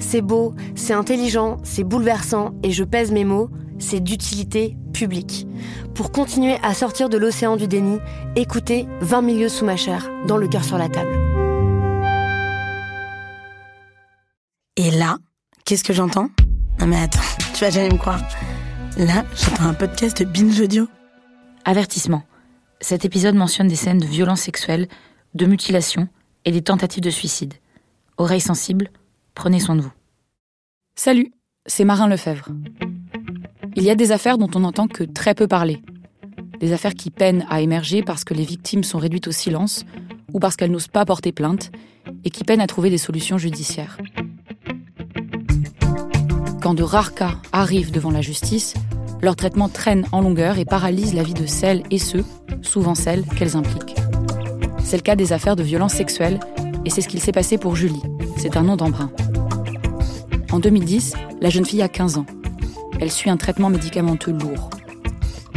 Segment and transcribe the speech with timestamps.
[0.00, 5.46] C'est beau, c'est intelligent, c'est bouleversant, et je pèse mes mots, c'est d'utilité publique.
[5.94, 7.98] Pour continuer à sortir de l'océan du déni,
[8.36, 11.16] écoutez 20 milieux sous ma chair, dans le cœur sur la table.
[14.76, 15.18] Et là,
[15.64, 16.30] qu'est-ce que j'entends?
[16.80, 17.20] Non mais attends,
[17.54, 18.20] tu vas jamais me croire.
[18.96, 20.88] Là, j'entends un podcast de Binge Audio.
[21.64, 22.22] Avertissement.
[22.80, 24.88] Cet épisode mentionne des scènes de violences sexuelles,
[25.34, 26.08] de mutilations
[26.44, 27.54] et des tentatives de suicide.
[28.16, 28.90] Oreilles sensibles,
[29.38, 29.92] prenez soin de vous.
[30.96, 31.30] Salut,
[31.64, 32.48] c'est Marin Lefebvre.
[33.76, 35.80] Il y a des affaires dont on n'entend que très peu parler.
[36.58, 39.84] Des affaires qui peinent à émerger parce que les victimes sont réduites au silence
[40.32, 41.70] ou parce qu'elles n'osent pas porter plainte
[42.24, 43.96] et qui peinent à trouver des solutions judiciaires.
[46.60, 48.74] Quand de rares cas arrivent devant la justice,
[49.22, 52.24] leur traitement traîne en longueur et paralyse la vie de celles et ceux,
[52.62, 53.94] souvent celles qu'elles impliquent.
[54.82, 56.40] C'est le cas des affaires de violences sexuelles
[56.84, 58.02] et c'est ce qu'il s'est passé pour Julie.
[58.36, 59.10] C'est un nom d'emprunt.
[60.50, 62.26] En 2010, la jeune fille a 15 ans.
[63.00, 64.70] Elle suit un traitement médicamenteux lourd.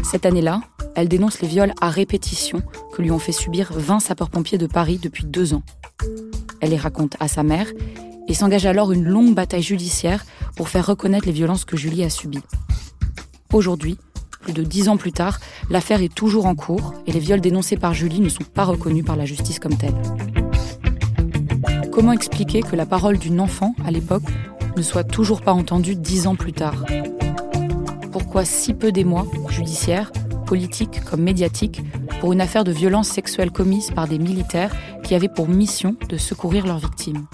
[0.03, 0.61] Cette année-là,
[0.95, 2.61] elle dénonce les viols à répétition
[2.91, 5.63] que lui ont fait subir 20 sapeurs-pompiers de Paris depuis deux ans.
[6.59, 7.67] Elle les raconte à sa mère
[8.27, 10.25] et s'engage alors une longue bataille judiciaire
[10.57, 12.43] pour faire reconnaître les violences que Julie a subies.
[13.53, 13.97] Aujourd'hui,
[14.41, 17.77] plus de dix ans plus tard, l'affaire est toujours en cours et les viols dénoncés
[17.77, 19.95] par Julie ne sont pas reconnus par la justice comme tels.
[21.91, 24.23] Comment expliquer que la parole d'une enfant, à l'époque,
[24.75, 26.85] ne soit toujours pas entendue dix ans plus tard
[28.11, 30.11] Pourquoi si peu d'émoi, judiciaires,
[30.45, 31.81] politiques comme médiatiques,
[32.19, 34.73] pour une affaire de violence sexuelle commise par des militaires
[35.03, 37.25] qui avaient pour mission de secourir leurs victimes?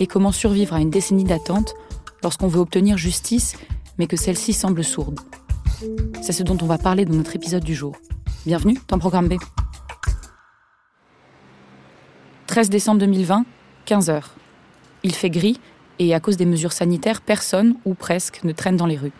[0.00, 1.74] Et comment survivre à une décennie d'attente
[2.22, 3.56] lorsqu'on veut obtenir justice
[3.98, 5.20] mais que celle-ci semble sourde?
[6.20, 7.96] C'est ce dont on va parler dans notre épisode du jour.
[8.44, 9.34] Bienvenue dans Programme B.
[12.46, 13.44] 13 décembre 2020,
[13.86, 14.22] 15h.
[15.02, 15.60] Il fait gris
[15.98, 19.12] et à cause des mesures sanitaires, personne, ou presque, ne traîne dans les rues.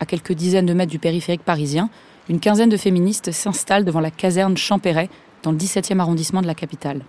[0.00, 1.90] À quelques dizaines de mètres du périphérique parisien,
[2.28, 5.10] une quinzaine de féministes s'installent devant la caserne Champéret,
[5.42, 7.02] dans le 17e arrondissement de la capitale.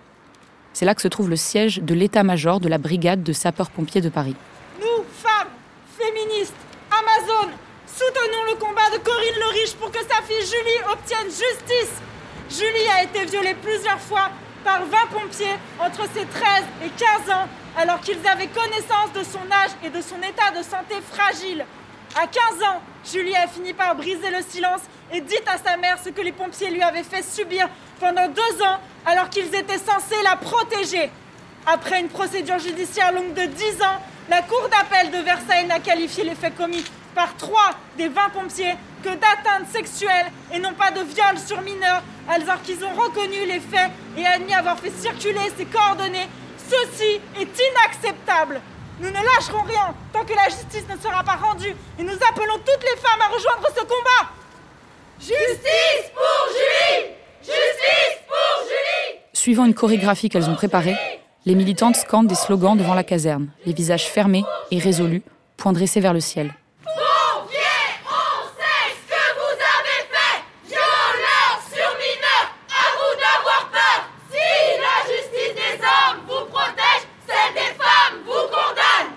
[0.72, 4.08] C'est là que se trouve le siège de l'état-major de la brigade de sapeurs-pompiers de
[4.08, 4.34] Paris.
[4.80, 5.52] Nous, femmes,
[5.96, 6.54] féministes,
[6.90, 7.52] Amazon,
[7.86, 11.94] soutenons le combat de Corinne Loriche pour que sa fille Julie obtienne justice.
[12.50, 14.30] Julie a été violée plusieurs fois
[14.64, 19.50] par 20 pompiers entre ses 13 et 15 ans alors qu'ils avaient connaissance de son
[19.52, 21.64] âge et de son état de santé fragile.
[22.16, 24.80] À 15 ans, Julie a fini par briser le silence
[25.12, 27.68] et dit à sa mère ce que les pompiers lui avaient fait subir
[28.00, 31.10] pendant deux ans alors qu'ils étaient censés la protéger.
[31.66, 36.24] Après une procédure judiciaire longue de 10 ans, la Cour d'appel de Versailles n'a qualifié
[36.24, 41.00] les faits commis par trois des 20 pompiers que d'atteinte sexuelle et non pas de
[41.00, 45.66] viol sur mineurs, alors qu'ils ont reconnu les faits et admis avoir fait circuler ces
[45.66, 46.28] coordonnées.
[46.58, 48.60] Ceci est inacceptable.
[49.00, 52.58] Nous ne lâcherons rien tant que la justice ne sera pas rendue et nous appelons
[52.58, 54.30] toutes les femmes à rejoindre ce combat.
[55.20, 57.10] Justice pour Julie
[57.40, 60.96] Justice pour Julie Suivant une chorégraphie qu'elles ont préparée,
[61.46, 65.22] les militantes scandent des slogans devant la caserne, les visages fermés et résolus,
[65.56, 66.54] poings dressés vers le ciel.
[66.84, 67.60] Pompiers,
[68.06, 74.80] on sait ce que vous avez fait Violeurs sur mineurs, à vous d'avoir peur Si
[74.80, 79.12] la justice des hommes vous protège, celle des femmes vous condamne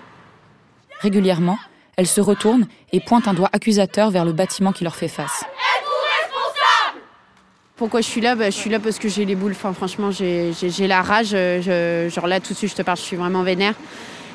[1.00, 1.58] Régulièrement,
[1.96, 5.42] elles se retournent et pointent un doigt accusateur vers le bâtiment qui leur fait face.
[5.42, 7.00] Êtes-vous responsable?
[7.76, 8.34] Pourquoi je suis là?
[8.34, 9.52] Bah, Je suis là parce que j'ai les boules.
[9.52, 10.52] Enfin, franchement, j'ai
[10.86, 11.28] la rage.
[11.30, 13.74] Je- genre là, tout de suite, je te parle, je suis vraiment vénère.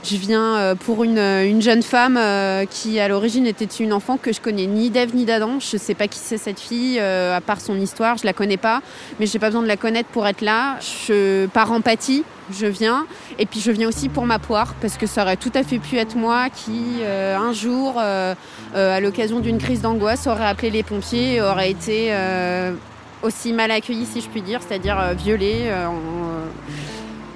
[0.05, 4.17] Je viens euh, pour une, une jeune femme euh, qui, à l'origine, était une enfant
[4.17, 5.59] que je connais ni d'Ève ni d'Adam.
[5.61, 8.57] Je sais pas qui c'est cette fille, euh, à part son histoire, je la connais
[8.57, 8.81] pas.
[9.21, 10.77] Mais j'ai pas besoin de la connaître pour être là.
[11.07, 13.05] Je, par empathie, je viens.
[13.39, 15.79] Et puis je viens aussi pour ma poire, parce que ça aurait tout à fait
[15.79, 18.35] pu être moi qui, euh, un jour, euh,
[18.75, 22.11] euh, à l'occasion d'une crise d'angoisse, aurait appelé les pompiers et aurait été
[23.21, 25.71] aussi mal accueillie, si je puis dire, c'est-à-dire violée.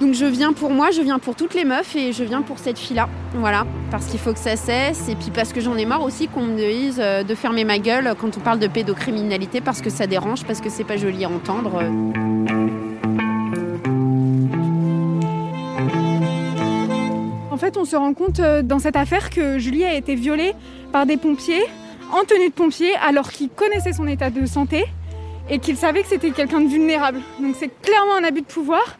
[0.00, 2.58] Donc je viens pour moi, je viens pour toutes les meufs et je viens pour
[2.60, 3.08] cette fille-là.
[3.34, 6.28] Voilà, parce qu'il faut que ça cesse et puis parce que j'en ai marre aussi
[6.28, 10.06] qu'on me dise de fermer ma gueule quand on parle de pédocriminalité parce que ça
[10.06, 11.82] dérange, parce que c'est pas joli à entendre.
[17.78, 20.52] On se rend compte euh, dans cette affaire que Julie a été violée
[20.92, 21.64] par des pompiers
[22.12, 24.84] en tenue de pompier alors qu'ils connaissaient son état de santé
[25.48, 27.20] et qu'ils savaient que c'était quelqu'un de vulnérable.
[27.40, 28.98] Donc c'est clairement un abus de pouvoir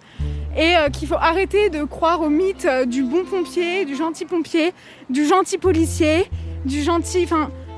[0.56, 4.24] et euh, qu'il faut arrêter de croire au mythe euh, du bon pompier, du gentil
[4.24, 4.72] pompier,
[5.10, 6.30] du gentil policier,
[6.64, 7.26] du gentil...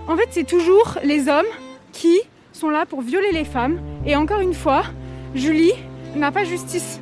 [0.08, 1.46] En fait, c'est toujours les hommes
[1.92, 2.20] qui
[2.52, 3.80] sont là pour violer les femmes.
[4.06, 4.82] Et encore une fois,
[5.34, 5.72] Julie
[6.16, 7.00] n'a pas justice.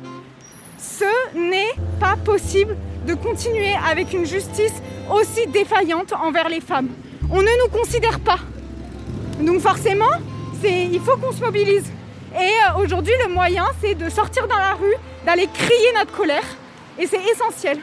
[0.77, 1.05] Ce
[1.35, 2.75] n'est pas possible
[3.09, 4.73] de continuer avec une justice
[5.11, 6.89] aussi défaillante envers les femmes.
[7.31, 8.37] On ne nous considère pas.
[9.41, 10.13] Donc forcément,
[10.63, 11.91] il faut qu'on se mobilise.
[12.35, 14.93] Et euh, aujourd'hui, le moyen, c'est de sortir dans la rue,
[15.25, 16.45] d'aller crier notre colère.
[16.99, 17.79] Et c'est essentiel.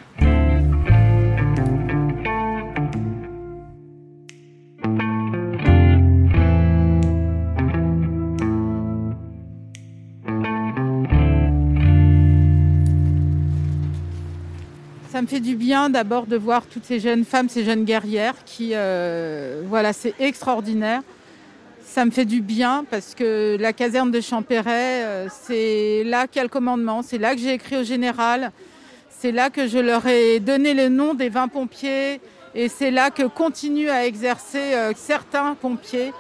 [15.17, 18.35] Ça me fait du bien d'abord de voir toutes ces jeunes femmes, ces jeunes guerrières
[18.45, 21.01] qui, euh, voilà, c'est extraordinaire.
[21.83, 26.37] Ça me fait du bien parce que la caserne de Champéret, euh, c'est là qu'il
[26.37, 28.53] y a le commandement, c'est là que j'ai écrit au général,
[29.09, 32.21] c'est là que je leur ai donné le nom des 20 pompiers
[32.55, 36.13] et c'est là que continuent à exercer euh, certains pompiers.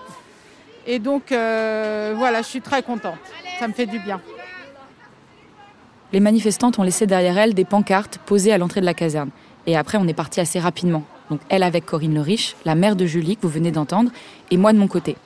[0.86, 3.18] Et donc voilà, je suis très contente.
[3.58, 4.22] Ça me fait du bien.
[6.12, 9.30] Les manifestantes ont laissé derrière elles des pancartes posées à l'entrée de la caserne.
[9.66, 11.04] Et après, on est parti assez rapidement.
[11.30, 14.12] Donc elle avec Corinne Le Riche, la mère de Julie que vous venez d'entendre,
[14.50, 15.16] et moi de mon côté.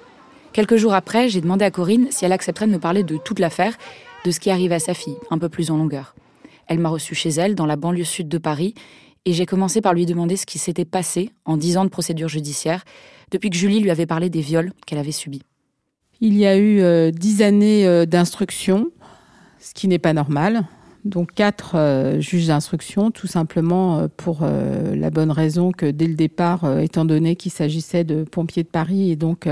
[0.52, 3.38] Quelques jours après, j'ai demandé à Corinne si elle accepterait de me parler de toute
[3.38, 3.76] l'affaire,
[4.24, 6.14] de ce qui arrive à sa fille, un peu plus en longueur.
[6.66, 8.74] Elle m'a reçu chez elle, dans la banlieue sud de Paris,
[9.26, 12.28] et j'ai commencé par lui demander ce qui s'était passé en dix ans de procédure
[12.28, 12.84] judiciaire,
[13.30, 15.42] depuis que Julie lui avait parlé des viols qu'elle avait subis.
[16.20, 18.88] Il y a eu euh, dix années euh, d'instruction,
[19.60, 20.64] ce qui n'est pas normal.
[21.04, 26.06] Donc quatre euh, juges d'instruction, tout simplement euh, pour euh, la bonne raison que dès
[26.06, 29.48] le départ, étant donné qu'il s'agissait de pompiers de Paris et donc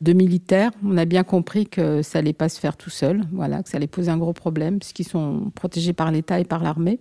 [0.00, 3.62] de militaires, on a bien compris que ça allait pas se faire tout seul, voilà,
[3.62, 6.98] que ça allait poser un gros problème puisqu'ils sont protégés par l'État et par l'armée.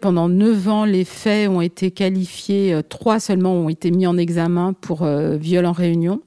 [0.00, 4.74] Pendant neuf ans, les faits ont été qualifiés, trois seulement ont été mis en examen
[4.74, 6.20] pour viol en réunion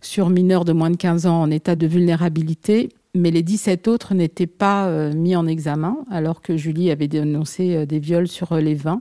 [0.00, 4.14] sur mineurs de moins de 15 ans en état de vulnérabilité mais les 17 autres
[4.14, 8.52] n'étaient pas euh, mis en examen, alors que Julie avait dénoncé euh, des viols sur
[8.52, 9.00] euh, les 20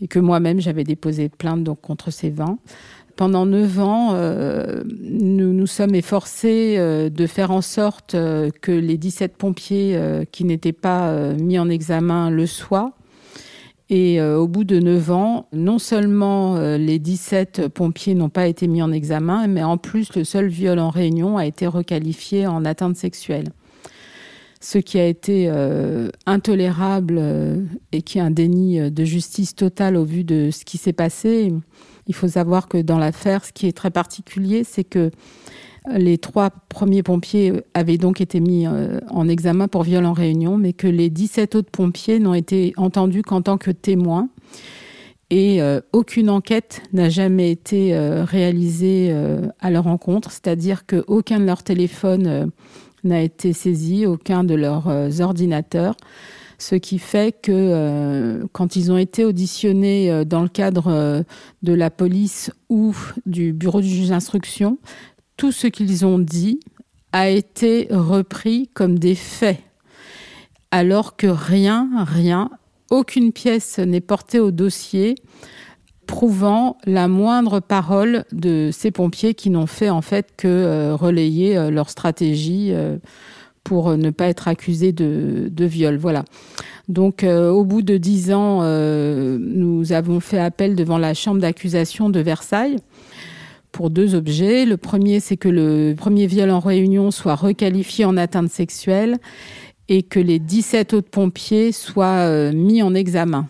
[0.00, 2.58] et que moi-même j'avais déposé plainte donc, contre ces 20.
[3.16, 4.12] Pendant 9 ans,
[4.84, 10.00] nous nous sommes efforcés de faire en sorte que les 17 pompiers
[10.30, 12.97] qui n'étaient pas mis en examen le soient.
[13.90, 18.82] Et au bout de 9 ans, non seulement les 17 pompiers n'ont pas été mis
[18.82, 22.96] en examen, mais en plus le seul viol en réunion a été requalifié en atteinte
[22.96, 23.48] sexuelle.
[24.60, 25.50] Ce qui a été
[26.26, 27.22] intolérable
[27.92, 31.54] et qui est un déni de justice totale au vu de ce qui s'est passé.
[32.08, 35.10] Il faut savoir que dans l'affaire, ce qui est très particulier, c'est que
[35.96, 40.72] les trois premiers pompiers avaient donc été mis en examen pour viol en réunion, mais
[40.72, 44.28] que les 17 autres pompiers n'ont été entendus qu'en tant que témoins.
[45.30, 45.60] Et
[45.92, 49.14] aucune enquête n'a jamais été réalisée
[49.60, 52.50] à leur encontre, c'est-à-dire qu'aucun de leurs téléphones
[53.04, 55.94] n'a été saisi, aucun de leurs ordinateurs.
[56.60, 61.24] Ce qui fait que quand ils ont été auditionnés dans le cadre
[61.62, 62.96] de la police ou
[63.26, 64.78] du bureau du juge d'instruction,
[65.38, 66.60] tout ce qu'ils ont dit
[67.12, 69.60] a été repris comme des faits,
[70.70, 72.50] alors que rien, rien,
[72.90, 75.14] aucune pièce n'est portée au dossier
[76.06, 81.88] prouvant la moindre parole de ces pompiers qui n'ont fait en fait que relayer leur
[81.88, 82.72] stratégie
[83.64, 85.96] pour ne pas être accusés de, de viol.
[85.96, 86.24] Voilà.
[86.88, 91.40] Donc, euh, au bout de dix ans, euh, nous avons fait appel devant la chambre
[91.40, 92.76] d'accusation de Versailles
[93.78, 94.66] pour deux objets.
[94.66, 99.18] Le premier, c'est que le premier viol en réunion soit requalifié en atteinte sexuelle
[99.88, 103.46] et que les 17 autres pompiers soient mis en examen.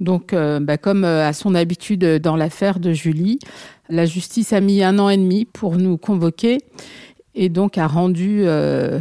[0.00, 3.38] Donc, bah, comme à son habitude dans l'affaire de Julie,
[3.88, 6.58] la justice a mis un an et demi pour nous convoquer
[7.34, 8.98] et donc a rendu euh,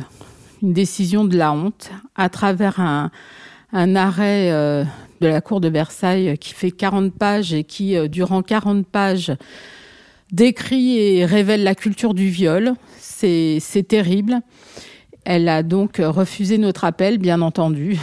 [0.62, 3.10] une décision de la honte à travers un,
[3.96, 4.84] arrêt euh,
[5.22, 9.32] de la Cour de Versailles qui fait 40 pages et qui, euh, durant 40 pages,
[10.34, 12.74] décrit et révèle la culture du viol.
[13.00, 14.42] C'est terrible.
[15.24, 17.98] Elle a donc refusé notre appel, bien entendu.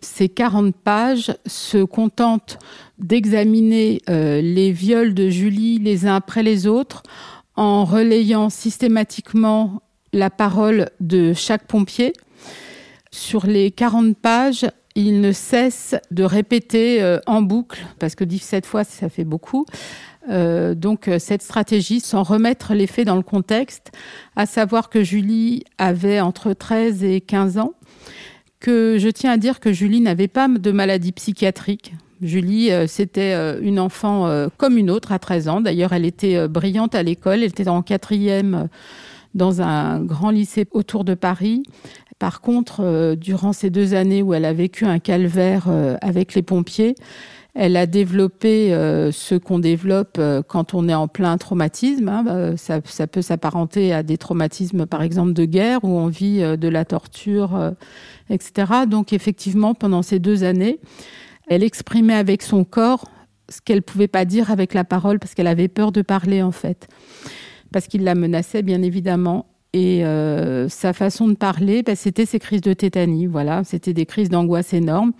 [0.00, 2.58] Ces 40 pages se contentent
[2.98, 7.02] d'examiner euh, les viols de Julie les uns après les autres
[7.54, 9.82] en relayant systématiquement
[10.12, 12.12] la parole de chaque pompier.
[13.10, 18.66] Sur les 40 pages, il ne cesse de répéter euh, en boucle, parce que 17
[18.66, 19.66] fois, ça fait beaucoup.
[20.28, 23.90] Euh, donc euh, cette stratégie, sans remettre les faits dans le contexte,
[24.36, 27.72] à savoir que Julie avait entre 13 et 15 ans,
[28.60, 31.94] que je tiens à dire que Julie n'avait pas de maladie psychiatrique.
[32.20, 35.60] Julie, c'était une enfant comme une autre à 13 ans.
[35.62, 37.36] D'ailleurs, elle était brillante à l'école.
[37.38, 38.68] Elle était en quatrième
[39.34, 41.62] dans un grand lycée autour de Paris.
[42.20, 46.34] Par contre, euh, durant ces deux années où elle a vécu un calvaire euh, avec
[46.34, 46.94] les pompiers,
[47.54, 52.08] elle a développé euh, ce qu'on développe quand on est en plein traumatisme.
[52.08, 52.54] Hein.
[52.56, 56.68] Ça, ça, peut s'apparenter à des traumatismes, par exemple, de guerre, où on vit de
[56.68, 57.72] la torture,
[58.28, 58.72] etc.
[58.88, 60.78] Donc, effectivement, pendant ces deux années,
[61.48, 63.04] elle exprimait avec son corps
[63.50, 66.42] ce qu'elle ne pouvait pas dire avec la parole, parce qu'elle avait peur de parler,
[66.42, 66.88] en fait.
[67.72, 69.46] Parce qu'il la menaçait, bien évidemment.
[69.72, 73.26] Et euh, sa façon de parler, bah, c'était ses crises de tétanie.
[73.26, 75.12] Voilà, c'était des crises d'angoisse énormes.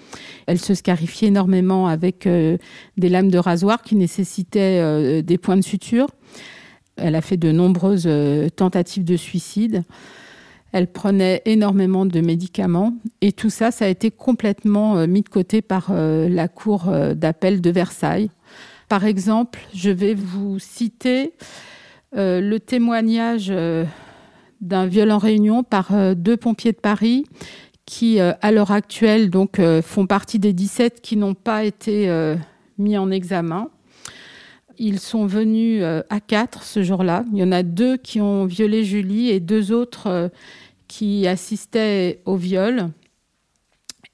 [0.47, 2.59] Elle se scarifiait énormément avec euh,
[2.97, 6.09] des lames de rasoir qui nécessitaient euh, des points de suture.
[6.97, 8.09] Elle a fait de nombreuses
[8.57, 9.85] tentatives de suicide.
[10.73, 12.93] Elle prenait énormément de médicaments
[13.23, 17.71] et tout ça, ça a été complètement mis de côté par la cour d'appel de
[17.71, 18.31] Versailles.
[18.91, 21.33] Par exemple, je vais vous citer
[22.13, 23.51] le témoignage
[24.61, 27.25] d'un viol en réunion par euh, deux pompiers de Paris
[27.87, 32.09] qui, euh, à l'heure actuelle, donc, euh, font partie des 17 qui n'ont pas été
[32.79, 33.71] mis en examen.
[34.79, 37.25] Ils sont venus à quatre ce jour-là.
[37.33, 40.31] Il y en a deux qui ont violé Julie et deux autres
[40.89, 42.89] qui assistaient au viol.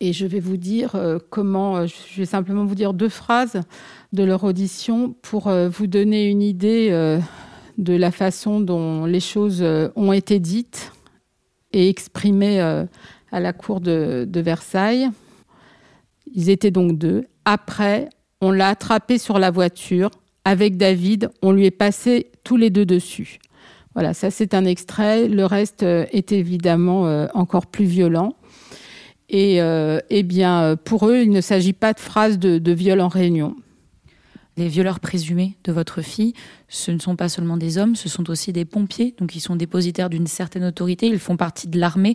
[0.00, 0.99] Et je vais vous dire
[1.31, 3.61] comment, je vais simplement vous dire deux phrases
[4.12, 7.21] de leur audition pour vous donner une idée
[7.78, 10.92] de la façon dont les choses euh, ont été dites
[11.73, 12.85] et exprimées euh,
[13.30, 15.09] à la cour de, Versailles.
[16.35, 17.26] Ils étaient donc deux.
[17.45, 18.09] Après,
[18.40, 20.11] on l'a attrapé sur la voiture.
[20.45, 23.38] Avec David, on lui est passé tous les deux dessus.
[23.95, 25.28] Voilà, ça c'est un extrait.
[25.28, 28.35] Le reste euh, est évidemment encore plus violent.
[29.28, 33.09] Et eh bien, pour eux, il ne s'agit pas de phrases de, de viol en
[33.09, 33.56] réunion.
[34.57, 36.33] Les violeurs présumés de votre fille,
[36.69, 39.55] ce ne sont pas seulement des hommes, ce sont aussi des pompiers, donc ils sont
[39.55, 42.15] dépositaires d'une certaine autorité, ils font partie de l'armée.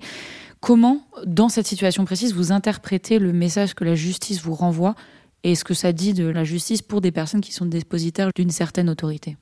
[0.60, 4.95] Comment, dans cette situation précise, vous interprétez le message que la justice vous renvoie?
[5.43, 8.51] Et ce que ça dit de la justice pour des personnes qui sont dépositaires d'une
[8.51, 9.38] certaine autorité?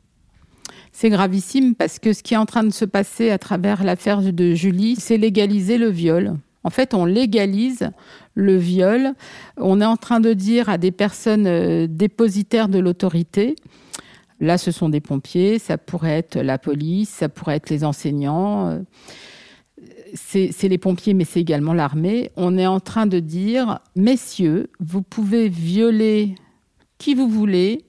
[0.91, 4.21] C'est gravissime parce que ce qui est en train de se passer à travers l'affaire
[4.21, 6.35] de Julie, c'est légaliser le viol.
[6.69, 7.89] En fait, on légalise
[8.35, 9.13] le viol.
[9.57, 13.55] On est en train de dire à des personnes euh, dépositaires de l'autorité,
[14.39, 18.83] là ce sont des pompiers, ça pourrait être la police, ça pourrait être les enseignants,
[20.13, 22.29] c'est les pompiers, mais c'est également l'armée.
[22.35, 26.35] On est en train de dire, messieurs, vous pouvez violer
[26.99, 27.83] qui vous voulez,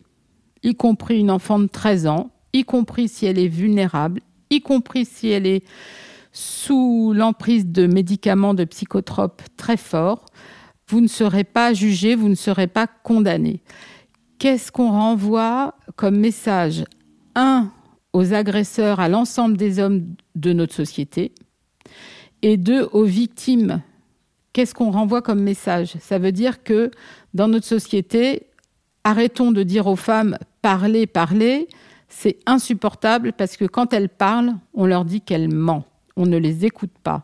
[0.62, 5.04] y compris une enfant de 13 ans, y compris si elle est vulnérable, y compris
[5.04, 5.64] si elle est
[6.32, 10.26] sous l'emprise de médicaments de psychotropes très forts,
[10.88, 13.62] vous ne serez pas jugé, vous ne serez pas condamné.
[14.38, 16.84] Qu'est-ce qu'on renvoie comme message
[17.34, 17.70] Un,
[18.12, 21.32] aux agresseurs, à l'ensemble des hommes de notre société,
[22.42, 23.82] et deux, aux victimes?
[24.52, 25.94] Qu'est-ce qu'on renvoie comme message?
[26.00, 26.90] Ça veut dire que
[27.34, 28.46] dans notre société,
[29.04, 31.68] arrêtons de dire aux femmes parlez, parlez.
[32.08, 35.89] C'est insupportable parce que quand elles parlent, on leur dit qu'elles mentent
[36.20, 37.22] on ne les écoute pas.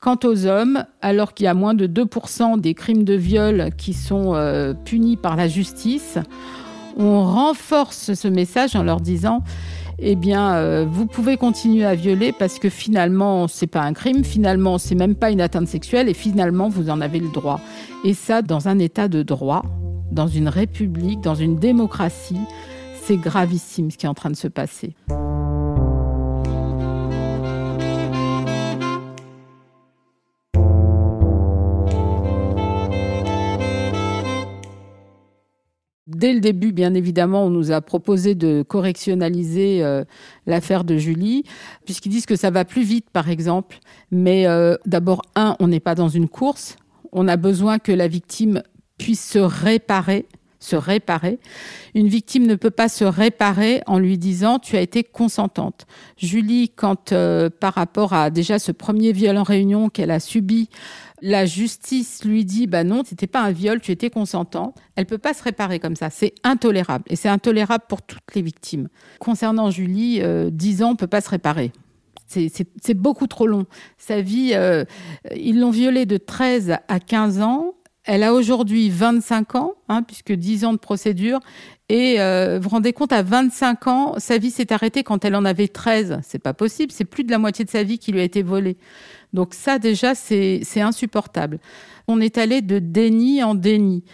[0.00, 3.94] Quant aux hommes, alors qu'il y a moins de 2% des crimes de viol qui
[3.94, 6.18] sont euh, punis par la justice,
[6.98, 9.42] on renforce ce message en leur disant
[9.98, 14.24] eh bien, euh, vous pouvez continuer à violer parce que finalement, c'est pas un crime,
[14.24, 17.60] finalement, c'est même pas une atteinte sexuelle et finalement, vous en avez le droit.
[18.04, 19.62] Et ça, dans un état de droit,
[20.10, 22.40] dans une république, dans une démocratie,
[23.04, 24.94] c'est gravissime ce qui est en train de se passer.
[36.14, 40.04] Dès le début, bien évidemment, on nous a proposé de correctionnaliser euh,
[40.46, 41.44] l'affaire de Julie,
[41.84, 43.78] puisqu'ils disent que ça va plus vite, par exemple.
[44.10, 46.76] Mais euh, d'abord, un, on n'est pas dans une course.
[47.12, 48.62] On a besoin que la victime
[48.98, 50.26] puisse se réparer
[50.64, 51.38] se réparer.
[51.94, 55.86] Une victime ne peut pas se réparer en lui disant tu as été consentante.
[56.16, 60.70] Julie, quand euh, par rapport à déjà ce premier viol en réunion qu'elle a subi,
[61.22, 64.76] la justice lui dit bah non, c'était pas un viol, tu étais consentante.
[64.96, 68.42] Elle peut pas se réparer comme ça, c'est intolérable et c'est intolérable pour toutes les
[68.42, 68.88] victimes.
[69.20, 71.72] Concernant Julie, euh, 10 ans peut pas se réparer.
[72.26, 73.66] C'est beaucoup trop long.
[73.96, 74.84] Sa vie, euh,
[75.36, 77.74] ils l'ont violée de 13 à 15 ans.
[78.04, 81.40] Elle a aujourd'hui 25 ans, hein, puisque 10 ans de procédure.
[81.88, 85.34] Et euh, vous vous rendez compte, à 25 ans, sa vie s'est arrêtée quand elle
[85.34, 86.20] en avait 13.
[86.22, 88.42] C'est pas possible, c'est plus de la moitié de sa vie qui lui a été
[88.42, 88.76] volée.
[89.32, 91.58] Donc ça, déjà, c'est insupportable.
[92.06, 94.04] On est allé de déni en déni.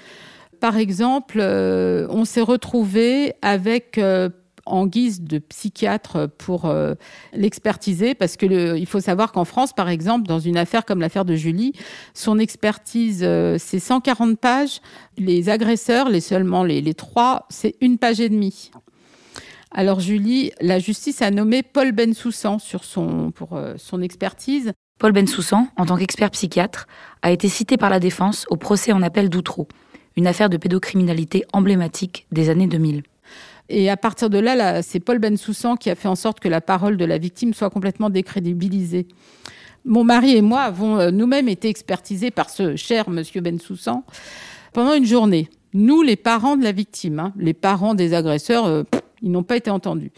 [0.60, 4.28] Par exemple, euh, on s'est retrouvé avec euh,
[4.66, 6.94] en guise de psychiatre pour euh,
[7.32, 11.24] l'expertiser, parce que il faut savoir qu'en France, par exemple, dans une affaire comme l'affaire
[11.24, 11.72] de Julie,
[12.14, 13.26] son expertise,
[13.58, 14.80] c'est 140 pages.
[15.18, 18.70] Les agresseurs, les seulement les, trois, c'est une page et demie.
[19.70, 24.72] Alors Julie, la justice a nommé Paul Bensoussan sur son, pour son expertise.
[24.98, 26.86] Paul Bensoussan, en tant qu'expert psychiatre,
[27.22, 29.68] a été cité par la défense au procès en appel d'Outreau
[30.16, 33.02] une affaire de pédocriminalité emblématique des années 2000.
[33.72, 36.60] Et à partir de là, c'est Paul Bensoussan qui a fait en sorte que la
[36.60, 39.06] parole de la victime soit complètement décrédibilisée.
[39.84, 44.04] Mon mari et moi avons euh, nous-mêmes été expertisés par ce cher monsieur Bensoussan
[44.72, 45.48] pendant une journée.
[45.72, 48.82] Nous, les parents de la victime, hein, les parents des agresseurs, euh,
[49.22, 50.10] ils n'ont pas été entendus.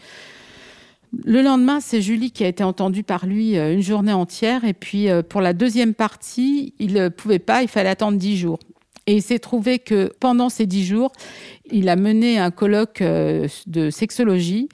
[1.23, 4.65] Le lendemain, c'est Julie qui a été entendue par lui euh, une journée entière.
[4.65, 8.57] Et puis, pour la deuxième partie, il ne pouvait pas, il fallait attendre dix jours.
[9.05, 11.11] Et il s'est trouvé que pendant ces dix jours,
[11.69, 14.69] il a mené un colloque euh, de sexologie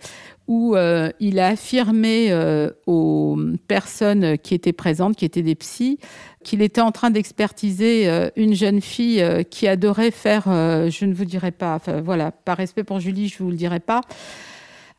[0.48, 6.00] où euh, il a affirmé euh, aux personnes qui étaient présentes, qui étaient des psys,
[6.44, 11.52] qu'il était en train d'expertiser une jeune fille qui adorait faire, je ne vous dirai
[11.52, 14.02] pas, enfin voilà, par respect pour Julie, je ne vous le dirai pas,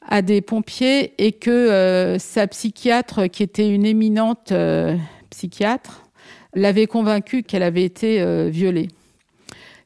[0.07, 4.53] à des pompiers et que sa psychiatre, qui était une éminente
[5.31, 6.05] psychiatre,
[6.55, 8.89] l'avait convaincue qu'elle avait été violée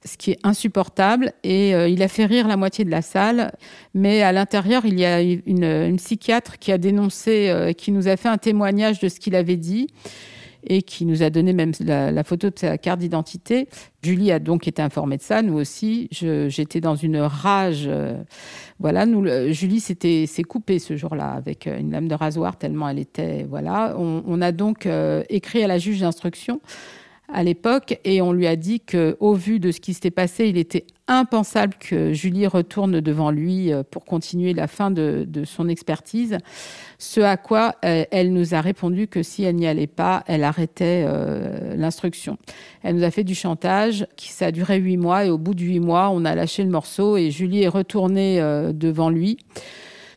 [0.05, 1.33] ce qui est insupportable.
[1.43, 3.53] Et euh, il a fait rire la moitié de la salle.
[3.95, 8.17] Mais à l'intérieur, il y a une, psychiatre qui a dénoncé, euh, qui nous a
[8.17, 9.89] fait un témoignage de ce qu'il avait dit
[10.67, 13.69] et qui nous a donné même la, photo de sa carte d'identité.
[14.03, 16.09] Julie a donc été informée de ça, nous aussi.
[16.11, 17.85] J'étais dans une rage.
[17.87, 18.17] Euh,
[18.81, 23.45] voilà, nous, Julie s'est coupée ce jour-là avec une lame de rasoir tellement elle était.
[23.47, 24.89] Voilà, on, on a donc
[25.29, 26.63] écrit à la juge d'instruction
[27.33, 30.49] à l'époque et on lui a dit que au vu de ce qui s'était passé,
[30.49, 35.69] il était impensable que Julie retourne devant lui euh, pour continuer la fin de, son
[35.69, 36.39] expertise.
[36.99, 40.45] Ce à quoi euh, elle nous a répondu que si elle n'y allait pas, elle
[40.45, 42.39] arrêtait euh, l'instruction.
[42.83, 45.55] Elle nous a fait du chantage, qui ça a duré huit mois et au bout
[45.55, 48.41] de huit mois, on a lâché le morceau et Julie est retournée
[48.73, 49.39] devant lui.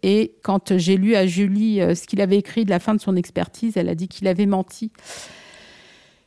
[0.04, 3.16] Et quand j'ai lu à Julie ce qu'il avait écrit de la fin de son
[3.16, 4.92] expertise, elle a dit qu'il avait menti.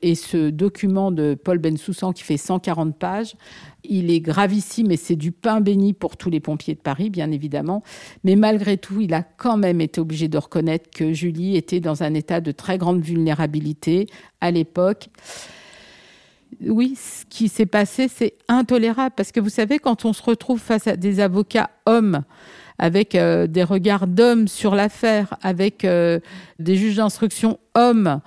[0.03, 3.35] Et ce document de Paul Bensoussan qui fait 140 pages,
[3.85, 7.31] il est gravissime et c'est du pain béni pour tous les pompiers de Paris, bien
[7.31, 7.83] évidemment.
[8.25, 12.03] Mais malgré tout, il a quand même été obligé de reconnaître que Julie était dans
[12.03, 14.07] un état de très grande vulnérabilité
[14.41, 15.09] à l'époque.
[16.67, 20.61] Oui, ce qui s'est passé, c'est intolérable parce que vous savez, quand on se retrouve
[20.61, 22.23] face à des avocats hommes,
[22.79, 26.19] avec euh, des regards d'hommes sur l'affaire, avec euh,
[26.59, 28.21] des juges d'instruction hommes,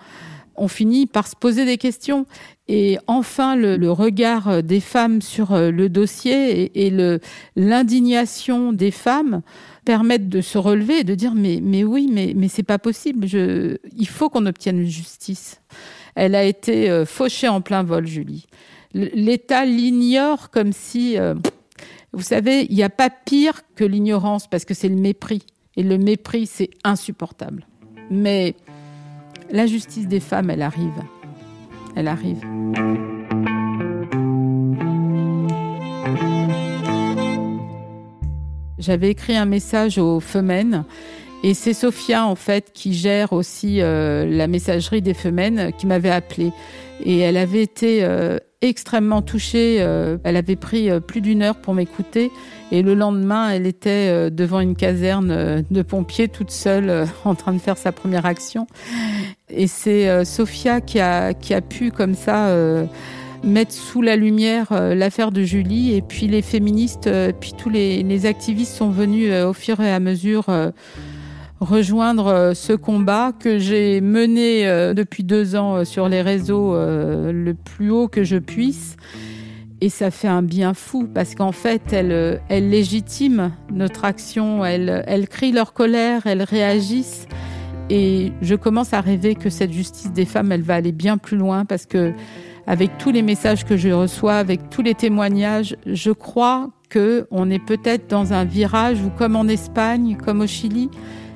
[0.55, 2.25] on finit par se poser des questions.
[2.67, 7.19] Et enfin, le, regard des femmes sur euh, le dossier et,
[7.55, 9.41] l'indignation des femmes
[9.85, 13.27] permettent de se relever et de dire mais, oui, mais, c'est pas possible.
[13.27, 15.61] Il faut qu'on obtienne justice.
[16.15, 18.45] Elle a été euh, fauchée en plein vol, Julie.
[18.93, 21.33] L'État l'ignore comme si, euh,
[22.11, 25.43] vous savez, il n'y a pas pire que l'ignorance parce que c'est le mépris.
[25.75, 27.65] Et le mépris, c'est insupportable.
[28.11, 28.55] Mais
[29.53, 31.03] la justice des femmes, elle arrive.
[31.95, 32.41] Elle arrive.
[38.79, 40.83] J'avais écrit un message aux femmes
[41.43, 46.09] et c'est Sophia en fait qui gère aussi euh, la messagerie des femmes qui m'avait
[46.09, 46.51] appelé
[47.05, 49.77] et elle avait été euh, extrêmement touchée.
[49.79, 52.31] Euh, elle avait pris plus d'une heure pour m'écouter
[52.73, 57.59] et le lendemain, elle était devant une caserne de pompiers toute seule en train de
[57.59, 58.67] faire sa première action.
[59.55, 62.85] Et c'est euh, Sophia qui a, pu comme ça euh,
[63.43, 65.93] mettre sous la lumière euh, l'affaire de Julie.
[65.93, 67.09] Et puis les féministes,
[67.39, 70.45] puis tous les, activistes sont venus au fur et à mesure
[71.59, 78.07] rejoindre ce combat que j'ai mené depuis deux ans sur les réseaux le plus haut
[78.07, 78.95] que je puisse.
[79.83, 85.03] Et ça fait un bien fou parce qu'en fait, elles, elles légitiment notre action, elles,
[85.07, 87.27] elles crient leur colère, elles réagissent.
[87.89, 91.35] Et je commence à rêver que cette justice des femmes, elle va aller bien plus
[91.35, 92.13] loin parce que
[92.65, 97.51] avec tous les messages que je reçois, avec tous les témoignages, je crois que on
[97.51, 100.89] est peut-être dans un virage où, comme en Espagne, comme au Chili,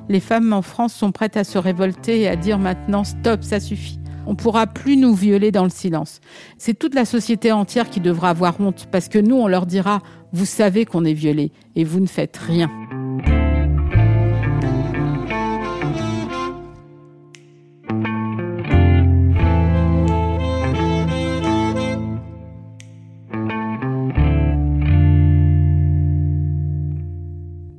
[0.08, 3.60] les femmes en France sont prêtes à se révolter et à dire maintenant stop, ça
[3.60, 4.00] suffit.
[4.30, 6.20] On pourra plus nous violer dans le silence.
[6.58, 10.02] C'est toute la société entière qui devra avoir honte parce que nous, on leur dira,
[10.34, 12.70] vous savez qu'on est violé et vous ne faites rien.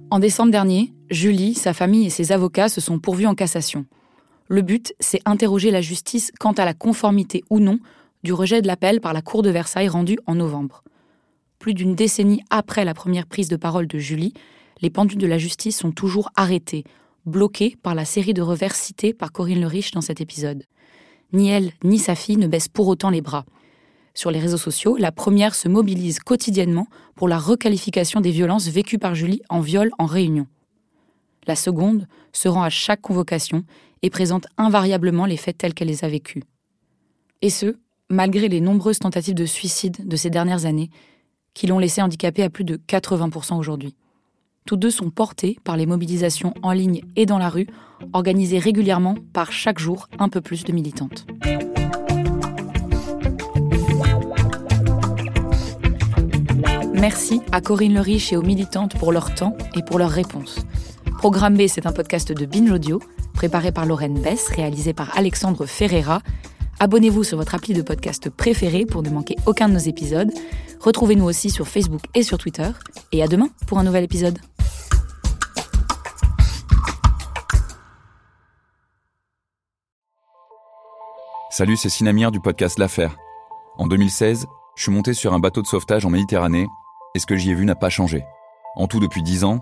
[0.09, 3.85] En décembre dernier, Julie, sa famille et ses avocats se sont pourvus en cassation.
[4.51, 7.77] Le but, c'est interroger la justice quant à la conformité ou non
[8.23, 10.83] du rejet de l'appel par la Cour de Versailles rendu en novembre.
[11.59, 14.33] Plus d'une décennie après la première prise de parole de Julie,
[14.81, 16.83] les pendules de la justice sont toujours arrêtées,
[17.27, 20.63] bloquées par la série de revers cités par Corinne Le Riche dans cet épisode.
[21.31, 23.45] Ni elle ni sa fille ne baissent pour autant les bras.
[24.15, 28.97] Sur les réseaux sociaux, la première se mobilise quotidiennement pour la requalification des violences vécues
[28.97, 30.47] par Julie en viol en réunion.
[31.47, 33.63] La seconde se rend à chaque convocation
[34.01, 36.43] et présente invariablement les faits tels qu'elle les a vécus.
[37.41, 37.77] Et ce,
[38.09, 40.89] malgré les nombreuses tentatives de suicide de ces dernières années,
[41.53, 43.95] qui l'ont laissé handicapée à plus de 80% aujourd'hui.
[44.65, 47.67] Tous deux sont portés par les mobilisations en ligne et dans la rue,
[48.13, 51.25] organisées régulièrement par chaque jour un peu plus de militantes.
[56.93, 60.59] Merci à Corinne Le Riche et aux militantes pour leur temps et pour leurs réponses.
[61.19, 63.01] Programme B, c'est un podcast de Binge Audio,
[63.33, 66.21] préparé par Lorraine Bess, réalisé par Alexandre Ferreira.
[66.79, 70.31] Abonnez-vous sur votre appli de podcast préféré pour ne manquer aucun de nos épisodes.
[70.79, 72.69] Retrouvez-nous aussi sur Facebook et sur Twitter.
[73.11, 74.39] Et à demain pour un nouvel épisode.
[81.51, 83.17] Salut, c'est Sinamir du podcast L'Affaire.
[83.77, 84.45] En 2016,
[84.77, 86.67] je suis monté sur un bateau de sauvetage en Méditerranée
[87.13, 88.23] et ce que j'y ai vu n'a pas changé.
[88.77, 89.61] En tout, depuis 10 ans,